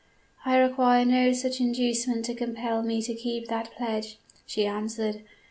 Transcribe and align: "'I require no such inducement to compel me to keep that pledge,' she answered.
"'I 0.45 0.57
require 0.57 1.05
no 1.05 1.31
such 1.31 1.61
inducement 1.61 2.25
to 2.25 2.33
compel 2.33 2.81
me 2.81 3.03
to 3.03 3.13
keep 3.13 3.49
that 3.49 3.69
pledge,' 3.77 4.17
she 4.47 4.65
answered. 4.65 5.21